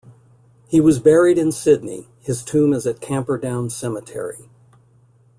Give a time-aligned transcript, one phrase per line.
[0.67, 4.49] He was buried in Sydney; his tomb is at Camperdown Cemetery.